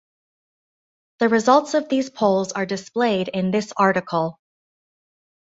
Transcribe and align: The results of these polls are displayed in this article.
The 1.19 1.29
results 1.29 1.75
of 1.75 1.87
these 1.87 2.09
polls 2.09 2.53
are 2.53 2.65
displayed 2.65 3.27
in 3.27 3.51
this 3.51 3.71
article. 3.77 4.39